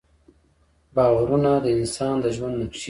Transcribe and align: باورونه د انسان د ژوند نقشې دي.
باورونه 0.95 1.51
د 1.63 1.67
انسان 1.77 2.15
د 2.23 2.25
ژوند 2.35 2.55
نقشې 2.61 2.77
دي. 2.79 2.79